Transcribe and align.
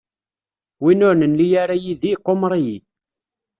Win 0.83 1.05
ur 1.07 1.15
nelli 1.17 1.47
ara 1.63 1.75
yid-i 1.83 2.11
iqumer-iyi. 2.15 2.77